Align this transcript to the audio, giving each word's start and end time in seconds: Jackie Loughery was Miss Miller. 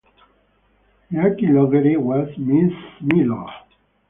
Jackie 1.11 1.45
Loughery 1.45 1.95
was 1.95 2.27
Miss 2.35 2.73
Miller. 3.01 3.45